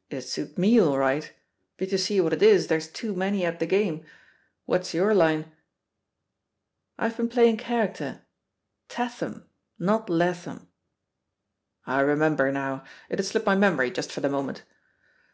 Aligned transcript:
—^it'd 0.10 0.22
Suit 0.24 0.58
me 0.58 0.78
all 0.78 0.98
right; 0.98 1.32
but 1.78 1.90
you 1.90 1.96
see 1.96 2.20
what 2.20 2.34
it 2.34 2.42
is, 2.42 2.66
there's 2.66 2.88
too 2.88 3.14
many 3.14 3.42
at 3.46 3.58
the 3.58 3.64
game. 3.64 4.04
What's 4.66 4.92
your 4.92 5.14
line?" 5.14 5.50
"I've 6.98 7.16
been 7.16 7.30
playing 7.30 7.56
character. 7.56 8.20
*Tatham,' 8.90 9.46
not 9.78 10.08
•Latham' 10.08 10.56
1" 10.58 10.68
"I 11.86 12.00
remember 12.00 12.52
now— 12.52 12.84
^it 13.10 13.16
had 13.16 13.24
slipped 13.24 13.46
my 13.46 13.56
memory 13.56 13.90
(just 13.90 14.12
for 14.12 14.20
the 14.20 14.28
moment." 14.28 14.62